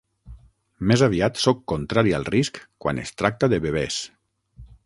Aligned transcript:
Més 0.91 1.03
aviat 1.07 1.41
sóc 1.43 1.61
contrari 1.73 2.17
al 2.21 2.27
risc 2.31 2.57
quan 2.85 3.05
es 3.05 3.15
tracta 3.23 3.55
de 3.55 3.65
bebès. 3.67 4.01